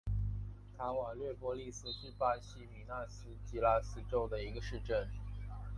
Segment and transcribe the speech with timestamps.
[0.75, 5.07] 卡瓦略波利斯是巴西米纳斯吉拉斯州的一个市镇。